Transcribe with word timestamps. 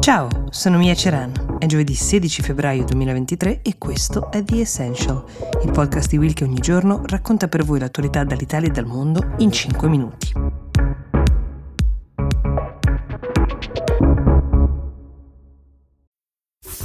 Ciao, 0.00 0.46
sono 0.48 0.78
Mia 0.78 0.94
Ceran. 0.94 1.58
È 1.58 1.66
giovedì 1.66 1.94
16 1.94 2.40
febbraio 2.40 2.84
2023 2.84 3.60
e 3.60 3.76
questo 3.76 4.32
è 4.32 4.42
The 4.42 4.60
Essential, 4.62 5.22
il 5.62 5.70
podcast 5.72 6.08
di 6.08 6.16
Will 6.16 6.32
che 6.32 6.44
ogni 6.44 6.58
giorno 6.58 7.02
racconta 7.04 7.48
per 7.48 7.64
voi 7.64 7.80
l'attualità 7.80 8.24
dall'Italia 8.24 8.68
e 8.68 8.72
dal 8.72 8.86
mondo 8.86 9.34
in 9.40 9.52
5 9.52 9.88
minuti. 9.90 10.32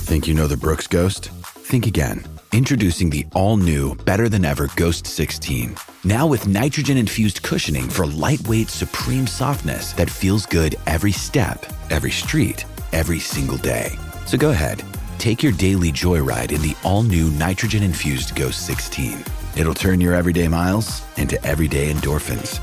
Think 0.04 0.28
you 0.28 0.36
know 0.36 0.48
the 0.48 0.58
Brooks 0.58 0.88
Ghost? 0.90 1.32
Think 1.70 1.86
again. 1.86 2.22
Introducing 2.52 3.10
the 3.10 3.26
all 3.32 3.56
new, 3.56 3.96
better 4.04 4.28
than 4.28 4.44
ever 4.44 4.70
Ghost 4.76 5.08
16. 5.08 5.74
Now 6.04 6.28
with 6.28 6.48
nitrogen 6.48 6.98
infused 6.98 7.44
cushioning 7.44 7.88
for 7.88 8.06
lightweight, 8.06 8.70
supreme 8.70 9.26
softness 9.26 9.94
that 9.94 10.10
feels 10.10 10.46
good 10.46 10.76
every 10.86 11.14
step, 11.14 11.66
every 11.90 12.12
street 12.12 12.66
every 12.96 13.20
single 13.20 13.58
day. 13.58 13.92
So 14.26 14.38
go 14.38 14.50
ahead, 14.50 14.82
take 15.20 15.44
your 15.44 15.54
daily 15.54 15.92
joyride 15.92 16.52
in 16.52 16.62
the 16.62 16.76
all 16.84 17.04
new 17.04 17.30
nitrogen 17.30 17.84
infused 17.84 18.36
Ghost 18.36 18.66
16. 18.66 19.24
It'll 19.56 19.76
turn 19.76 20.02
your 20.02 20.16
everyday 20.16 20.48
miles 20.48 21.04
into 21.18 21.38
everyday 21.46 21.94
endorphins. 21.94 22.60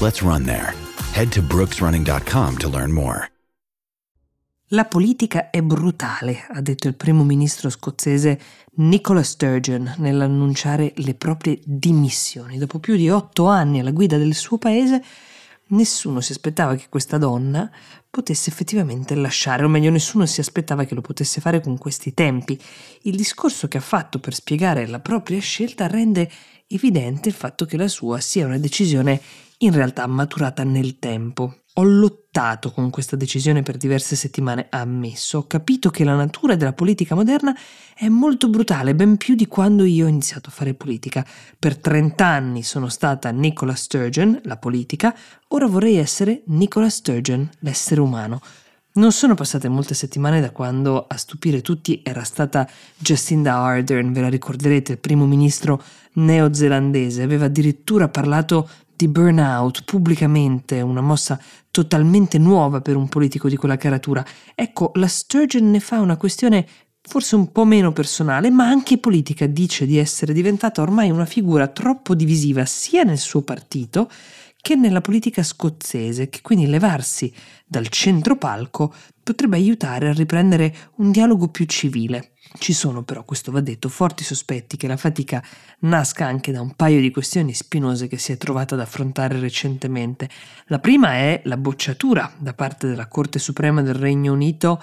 Let's 0.00 0.22
run 0.22 0.44
there. 0.44 0.74
Head 1.12 1.32
to 1.32 1.42
brooksrunning.com 1.42 2.58
to 2.58 2.68
learn 2.68 2.92
more. 2.92 3.30
La 4.72 4.84
politica 4.84 5.50
è 5.50 5.62
brutale, 5.62 6.46
ha 6.48 6.60
detto 6.60 6.86
il 6.86 6.94
primo 6.94 7.24
ministro 7.24 7.70
scozzese 7.70 8.38
Nicola 8.74 9.24
Sturgeon 9.24 9.94
nell'annunciare 9.96 10.92
le 10.98 11.14
proprie 11.14 11.58
dimissioni. 11.64 12.56
Dopo 12.56 12.78
più 12.78 12.94
di 12.94 13.10
otto 13.10 13.46
anni 13.46 13.80
alla 13.80 13.90
guida 13.90 14.16
del 14.16 14.32
suo 14.32 14.58
paese, 14.58 15.02
nessuno 15.70 16.20
si 16.20 16.32
aspettava 16.32 16.74
che 16.74 16.86
questa 16.88 17.18
donna 17.18 17.70
potesse 18.08 18.50
effettivamente 18.50 19.14
lasciare, 19.14 19.64
o 19.64 19.68
meglio 19.68 19.90
nessuno 19.90 20.26
si 20.26 20.40
aspettava 20.40 20.84
che 20.84 20.94
lo 20.94 21.00
potesse 21.00 21.40
fare 21.40 21.60
con 21.60 21.78
questi 21.78 22.14
tempi. 22.14 22.58
Il 23.02 23.16
discorso 23.16 23.68
che 23.68 23.78
ha 23.78 23.82
fatto 23.82 24.18
per 24.18 24.34
spiegare 24.34 24.86
la 24.86 25.00
propria 25.00 25.40
scelta 25.40 25.86
rende 25.86 26.30
evidente 26.66 27.28
il 27.28 27.34
fatto 27.34 27.66
che 27.66 27.76
la 27.76 27.88
sua 27.88 28.20
sia 28.20 28.46
una 28.46 28.58
decisione 28.58 29.20
in 29.62 29.72
realtà 29.72 30.06
maturata 30.06 30.64
nel 30.64 30.98
tempo. 30.98 31.54
Ho 31.74 31.82
lottato 31.82 32.72
con 32.72 32.90
questa 32.90 33.16
decisione 33.16 33.62
per 33.62 33.76
diverse 33.76 34.16
settimane, 34.16 34.66
ammesso. 34.70 35.38
Ho 35.38 35.46
capito 35.46 35.90
che 35.90 36.04
la 36.04 36.14
natura 36.14 36.56
della 36.56 36.72
politica 36.72 37.14
moderna 37.14 37.56
è 37.94 38.08
molto 38.08 38.48
brutale, 38.48 38.94
ben 38.94 39.16
più 39.16 39.34
di 39.34 39.46
quando 39.46 39.84
io 39.84 40.06
ho 40.06 40.08
iniziato 40.08 40.48
a 40.48 40.52
fare 40.52 40.74
politica. 40.74 41.24
Per 41.58 41.78
30 41.78 42.26
anni 42.26 42.62
sono 42.62 42.88
stata 42.88 43.30
Nicola 43.30 43.74
Sturgeon, 43.74 44.40
la 44.44 44.56
politica, 44.56 45.14
ora 45.48 45.66
vorrei 45.66 45.96
essere 45.96 46.42
Nicola 46.46 46.88
Sturgeon, 46.88 47.48
l'essere 47.60 48.00
umano. 48.00 48.40
Non 48.92 49.12
sono 49.12 49.34
passate 49.34 49.68
molte 49.68 49.94
settimane 49.94 50.40
da 50.40 50.50
quando 50.50 51.06
a 51.06 51.16
stupire 51.16 51.62
tutti 51.62 52.00
era 52.02 52.24
stata 52.24 52.68
Jacinda 52.98 53.54
Ardern, 53.54 54.12
ve 54.12 54.20
la 54.22 54.28
ricorderete, 54.28 54.92
il 54.92 54.98
primo 54.98 55.26
ministro 55.26 55.80
neozelandese, 56.14 57.22
aveva 57.22 57.44
addirittura 57.44 58.08
parlato 58.08 58.68
di 59.00 59.08
burnout 59.08 59.84
pubblicamente, 59.84 60.82
una 60.82 61.00
mossa 61.00 61.40
totalmente 61.70 62.36
nuova 62.36 62.82
per 62.82 62.96
un 62.96 63.08
politico 63.08 63.48
di 63.48 63.56
quella 63.56 63.78
caratura. 63.78 64.22
Ecco, 64.54 64.90
la 64.96 65.08
Sturgeon 65.08 65.70
ne 65.70 65.80
fa 65.80 66.00
una 66.00 66.18
questione 66.18 66.66
forse 67.10 67.34
un 67.34 67.50
po' 67.50 67.64
meno 67.64 67.92
personale, 67.92 68.50
ma 68.50 68.68
anche 68.68 68.96
politica, 68.98 69.46
dice 69.46 69.84
di 69.84 69.98
essere 69.98 70.32
diventata 70.32 70.80
ormai 70.80 71.10
una 71.10 71.26
figura 71.26 71.66
troppo 71.66 72.14
divisiva 72.14 72.64
sia 72.64 73.02
nel 73.02 73.18
suo 73.18 73.42
partito 73.42 74.08
che 74.60 74.76
nella 74.76 75.00
politica 75.00 75.42
scozzese, 75.42 76.28
che 76.28 76.38
quindi 76.40 76.68
levarsi 76.68 77.32
dal 77.66 77.88
centro 77.88 78.36
palco 78.36 78.94
potrebbe 79.24 79.56
aiutare 79.56 80.08
a 80.08 80.12
riprendere 80.12 80.92
un 80.96 81.10
dialogo 81.10 81.48
più 81.48 81.64
civile. 81.64 82.34
Ci 82.58 82.72
sono 82.72 83.02
però, 83.02 83.24
questo 83.24 83.50
va 83.50 83.60
detto, 83.60 83.88
forti 83.88 84.22
sospetti 84.22 84.76
che 84.76 84.86
la 84.86 84.96
fatica 84.96 85.42
nasca 85.80 86.26
anche 86.26 86.52
da 86.52 86.60
un 86.60 86.74
paio 86.74 87.00
di 87.00 87.10
questioni 87.10 87.54
spinose 87.54 88.06
che 88.06 88.18
si 88.18 88.32
è 88.32 88.36
trovata 88.36 88.74
ad 88.74 88.80
affrontare 88.80 89.38
recentemente. 89.40 90.28
La 90.66 90.78
prima 90.78 91.12
è 91.14 91.40
la 91.44 91.56
bocciatura 91.56 92.32
da 92.38 92.52
parte 92.52 92.86
della 92.86 93.06
Corte 93.06 93.38
Suprema 93.40 93.82
del 93.82 93.94
Regno 93.94 94.32
Unito 94.32 94.80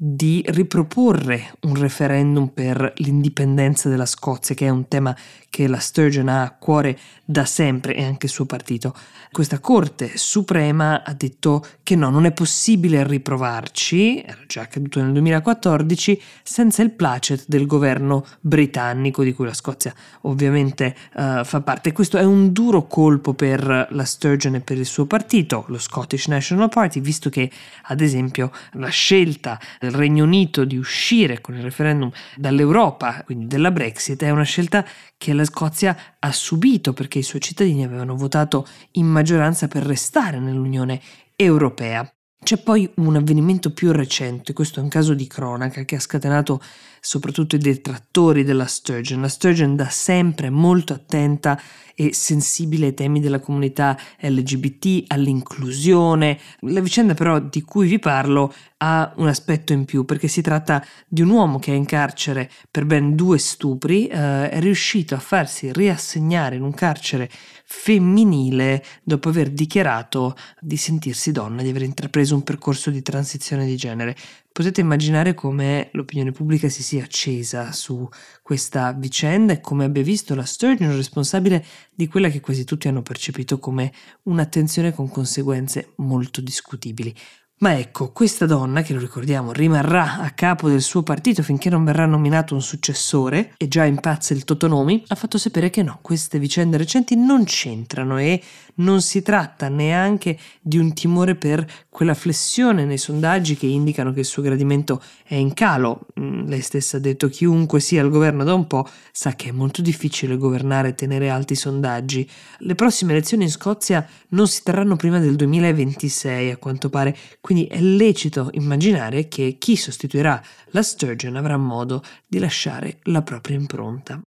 di 0.00 0.44
riproporre 0.46 1.54
un 1.62 1.74
referendum 1.74 2.46
per 2.46 2.92
l'indipendenza 2.98 3.88
della 3.88 4.06
Scozia, 4.06 4.54
che 4.54 4.66
è 4.66 4.70
un 4.70 4.86
tema 4.86 5.14
che 5.50 5.66
la 5.66 5.78
Sturgeon 5.78 6.28
ha 6.28 6.42
a 6.42 6.50
cuore 6.52 6.98
da 7.24 7.44
sempre 7.44 7.94
e 7.94 8.04
anche 8.04 8.26
il 8.26 8.32
suo 8.32 8.44
partito. 8.44 8.94
Questa 9.30 9.58
Corte 9.58 10.12
Suprema 10.16 11.02
ha 11.04 11.12
detto 11.12 11.64
che 11.82 11.94
no, 11.96 12.08
non 12.08 12.24
è 12.24 12.32
possibile 12.32 13.06
riprovarci, 13.06 14.22
era 14.22 14.40
già 14.46 14.62
accaduto 14.62 15.02
nel 15.02 15.12
2014, 15.12 16.20
senza 16.42 16.82
il 16.82 16.90
placet 16.92 17.44
del 17.46 17.66
governo 17.66 18.24
britannico 18.40 19.22
di 19.22 19.32
cui 19.32 19.44
la 19.44 19.52
Scozia 19.52 19.94
ovviamente 20.22 20.94
uh, 21.14 21.44
fa 21.44 21.60
parte. 21.60 21.92
Questo 21.92 22.16
è 22.16 22.24
un 22.24 22.52
duro 22.52 22.86
colpo 22.86 23.34
per 23.34 23.88
la 23.90 24.04
Sturgeon 24.04 24.56
e 24.56 24.60
per 24.60 24.78
il 24.78 24.86
suo 24.86 25.04
partito, 25.06 25.64
lo 25.68 25.78
Scottish 25.78 26.26
National 26.28 26.70
Party, 26.70 27.00
visto 27.00 27.28
che 27.28 27.50
ad 27.84 28.00
esempio 28.00 28.50
la 28.72 28.88
scelta 28.88 29.60
del 29.78 29.92
Regno 29.92 30.24
Unito 30.24 30.64
di 30.64 30.76
uscire 30.76 31.40
con 31.40 31.54
il 31.54 31.62
referendum 31.62 32.10
dall'Europa, 32.36 33.22
quindi 33.24 33.46
della 33.46 33.70
Brexit, 33.70 34.22
è 34.22 34.30
una 34.30 34.42
scelta 34.44 34.84
che 35.18 35.34
la 35.38 35.44
Scozia 35.44 35.96
ha 36.18 36.32
subito 36.32 36.92
perché 36.92 37.20
i 37.20 37.22
suoi 37.22 37.40
cittadini 37.40 37.84
avevano 37.84 38.16
votato 38.16 38.66
in 38.92 39.06
maggioranza 39.06 39.68
per 39.68 39.84
restare 39.84 40.38
nell'Unione 40.38 41.00
Europea. 41.36 42.10
C'è 42.40 42.58
poi 42.58 42.88
un 42.96 43.16
avvenimento 43.16 43.72
più 43.72 43.90
recente, 43.90 44.52
questo 44.52 44.78
è 44.78 44.82
un 44.82 44.88
caso 44.88 45.12
di 45.12 45.26
cronaca 45.26 45.84
che 45.84 45.96
ha 45.96 46.00
scatenato 46.00 46.62
soprattutto 47.00 47.56
i 47.56 47.58
detrattori 47.58 48.44
della 48.44 48.66
Sturgeon. 48.66 49.20
La 49.20 49.28
Sturgeon 49.28 49.74
da 49.74 49.88
sempre 49.88 50.48
molto 50.48 50.92
attenta 50.92 51.60
e 51.94 52.14
sensibile 52.14 52.86
ai 52.86 52.94
temi 52.94 53.20
della 53.20 53.40
comunità 53.40 53.98
LGBT, 54.20 55.04
all'inclusione. 55.08 56.38
La 56.60 56.80
vicenda 56.80 57.14
però 57.14 57.40
di 57.40 57.62
cui 57.62 57.88
vi 57.88 57.98
parlo 57.98 58.54
ha 58.78 59.12
un 59.16 59.26
aspetto 59.26 59.72
in 59.72 59.84
più 59.84 60.04
perché 60.04 60.28
si 60.28 60.40
tratta 60.40 60.84
di 61.06 61.22
un 61.22 61.30
uomo 61.30 61.58
che 61.58 61.72
è 61.72 61.74
in 61.74 61.84
carcere 61.84 62.50
per 62.70 62.84
ben 62.84 63.14
due 63.14 63.38
stupri, 63.38 64.06
eh, 64.06 64.50
è 64.50 64.60
riuscito 64.60 65.14
a 65.14 65.18
farsi 65.18 65.72
riassegnare 65.72 66.56
in 66.56 66.62
un 66.62 66.72
carcere 66.72 67.28
femminile 67.64 68.84
dopo 69.02 69.28
aver 69.28 69.50
dichiarato 69.50 70.36
di 70.60 70.76
sentirsi 70.76 71.32
donna, 71.32 71.62
di 71.62 71.68
aver 71.68 71.82
intrapreso 71.82 72.34
un 72.34 72.42
percorso 72.42 72.90
di 72.90 73.02
transizione 73.02 73.66
di 73.66 73.76
genere. 73.76 74.16
Potete 74.50 74.80
immaginare 74.80 75.34
come 75.34 75.90
l'opinione 75.92 76.32
pubblica 76.32 76.68
si 76.68 76.82
sia 76.82 77.04
accesa 77.04 77.70
su 77.72 78.08
questa 78.42 78.92
vicenda 78.92 79.52
e 79.52 79.60
come 79.60 79.84
abbia 79.84 80.02
visto 80.02 80.34
la 80.34 80.44
Sturgeon 80.44 80.96
responsabile 80.96 81.64
di 81.94 82.08
quella 82.08 82.28
che 82.28 82.40
quasi 82.40 82.64
tutti 82.64 82.88
hanno 82.88 83.02
percepito 83.02 83.58
come 83.58 83.92
un'attenzione 84.24 84.92
con 84.92 85.08
conseguenze 85.08 85.92
molto 85.96 86.40
discutibili. 86.40 87.14
Ma 87.60 87.76
ecco, 87.76 88.12
questa 88.12 88.46
donna, 88.46 88.82
che 88.82 88.92
lo 88.92 89.00
ricordiamo, 89.00 89.50
rimarrà 89.50 90.20
a 90.20 90.30
capo 90.30 90.68
del 90.68 90.80
suo 90.80 91.02
partito 91.02 91.42
finché 91.42 91.68
non 91.68 91.84
verrà 91.84 92.06
nominato 92.06 92.54
un 92.54 92.62
successore, 92.62 93.52
e 93.56 93.66
già 93.66 93.84
impazza 93.84 94.32
il 94.32 94.44
Totonomi, 94.44 95.02
ha 95.08 95.16
fatto 95.16 95.38
sapere 95.38 95.68
che 95.68 95.82
no, 95.82 95.98
queste 96.00 96.38
vicende 96.38 96.76
recenti 96.76 97.16
non 97.16 97.42
c'entrano 97.42 98.16
e 98.18 98.40
non 98.78 99.00
si 99.00 99.22
tratta 99.22 99.68
neanche 99.68 100.38
di 100.60 100.78
un 100.78 100.92
timore 100.92 101.34
per 101.34 101.66
quella 101.88 102.14
flessione 102.14 102.84
nei 102.84 102.98
sondaggi 102.98 103.56
che 103.56 103.66
indicano 103.66 104.12
che 104.12 104.20
il 104.20 104.24
suo 104.24 104.42
gradimento 104.42 105.02
è 105.24 105.34
in 105.34 105.52
calo. 105.52 106.06
Mm, 106.20 106.46
lei 106.46 106.60
stessa 106.60 106.98
ha 106.98 107.00
detto 107.00 107.28
chiunque 107.28 107.80
sia 107.80 108.02
al 108.02 108.10
governo 108.10 108.44
da 108.44 108.54
un 108.54 108.66
po' 108.66 108.88
sa 109.10 109.34
che 109.34 109.48
è 109.48 109.52
molto 109.52 109.82
difficile 109.82 110.36
governare 110.36 110.90
e 110.90 110.94
tenere 110.94 111.28
alti 111.28 111.54
i 111.54 111.56
sondaggi. 111.56 112.28
Le 112.58 112.74
prossime 112.76 113.12
elezioni 113.12 113.44
in 113.44 113.50
Scozia 113.50 114.06
non 114.28 114.46
si 114.46 114.62
terranno 114.62 114.94
prima 114.94 115.18
del 115.18 115.34
2026 115.34 116.52
a 116.52 116.56
quanto 116.56 116.88
pare, 116.88 117.16
quindi 117.48 117.64
è 117.64 117.80
lecito 117.80 118.50
immaginare 118.52 119.26
che 119.26 119.56
chi 119.58 119.74
sostituirà 119.74 120.38
la 120.72 120.82
Sturgeon 120.82 121.34
avrà 121.34 121.56
modo 121.56 122.02
di 122.26 122.38
lasciare 122.38 122.98
la 123.04 123.22
propria 123.22 123.56
impronta. 123.56 124.20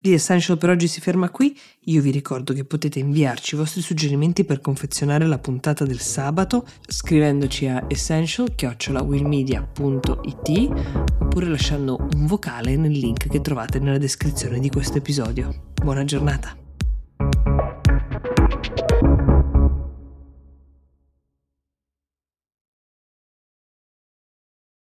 The 0.00 0.14
Essential 0.14 0.58
per 0.58 0.70
oggi 0.70 0.88
si 0.88 1.00
ferma 1.00 1.30
qui, 1.30 1.56
io 1.82 2.02
vi 2.02 2.10
ricordo 2.10 2.52
che 2.52 2.64
potete 2.64 2.98
inviarci 2.98 3.54
i 3.54 3.58
vostri 3.58 3.80
suggerimenti 3.80 4.42
per 4.42 4.60
confezionare 4.60 5.24
la 5.28 5.38
puntata 5.38 5.84
del 5.84 6.00
sabato 6.00 6.66
scrivendoci 6.84 7.68
a 7.68 7.84
essential-willmedia.it 7.86 10.70
oppure 11.20 11.46
lasciando 11.46 12.08
un 12.16 12.26
vocale 12.26 12.74
nel 12.74 12.90
link 12.90 13.28
che 13.28 13.40
trovate 13.40 13.78
nella 13.78 13.98
descrizione 13.98 14.58
di 14.58 14.68
questo 14.68 14.98
episodio. 14.98 15.70
Buona 15.80 16.02
giornata! 16.02 16.57